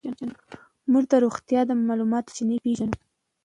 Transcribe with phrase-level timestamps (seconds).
[0.91, 2.97] مور د روغتیا د معلوماتو سرچینې پېژني.